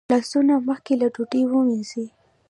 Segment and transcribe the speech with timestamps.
[0.11, 2.05] لاسونه مخکې له ډوډۍ ووینځئ